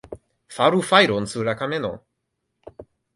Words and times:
Faru 0.55 0.79
fajron 0.91 1.29
sur 1.33 1.47
la 1.49 1.55
kameno! 1.59 1.91